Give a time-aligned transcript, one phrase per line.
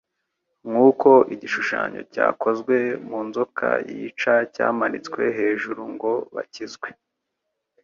[0.69, 2.75] Nkuko igishushanyo cyakozwe
[3.09, 6.87] mu nzoka yica cyamanitswe hejuru ngo bakizwe